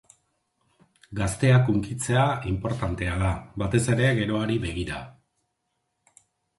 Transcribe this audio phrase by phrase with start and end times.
[1.19, 3.31] Gazteak hunkitzea inportantea da,
[3.65, 5.07] batez ere geroari begira.